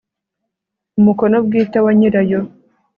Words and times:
umukono 0.99 1.37
bwite 1.45 1.77
wa 1.85 1.91
nyirayo 1.97 2.39